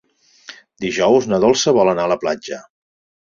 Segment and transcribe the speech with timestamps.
[0.85, 2.61] Dijous na Dolça vol anar a la platja.